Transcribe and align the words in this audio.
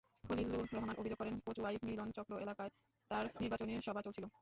খলিলুর 0.23 0.65
রহমান 0.67 0.95
অভিযোগ 0.97 1.17
করেন, 1.21 1.35
কচুয়াই 1.45 1.75
মিলন 1.87 2.09
চক্র 2.17 2.33
এলাকায় 2.45 2.71
তাঁর 3.11 3.25
নির্বাচনী 3.41 3.73
সভা 3.87 4.01
চলছিল। 4.05 4.25